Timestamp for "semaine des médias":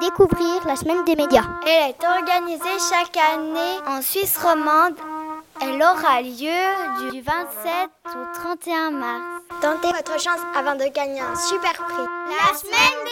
0.76-1.44